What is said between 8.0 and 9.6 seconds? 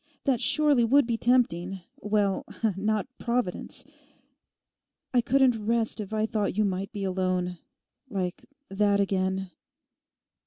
like that again.